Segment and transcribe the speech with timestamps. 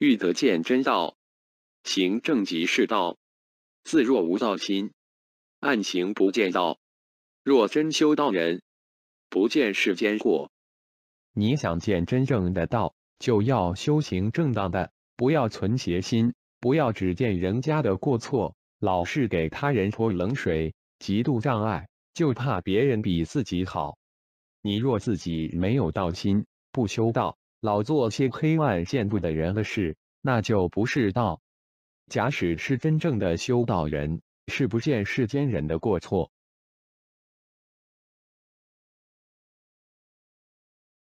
[0.00, 1.14] 欲得见真道，
[1.84, 3.18] 行正即是道。
[3.84, 4.92] 自若无道心，
[5.58, 6.78] 暗行不见道。
[7.44, 8.62] 若真修道人，
[9.28, 10.50] 不见世间过。
[11.34, 23.98] 你想见真正的道，就要修行正当的，不要存邪心，不要只见人家的过错，老是给他人泼冷水，极度障碍，就怕别人比自己好。
[24.62, 31.42] 你若自己没有道心，不修道，老做些黑暗见不得人的事，那就不是道。
[32.06, 36.32] 假使是真正的修道人，是不见世间人的过错，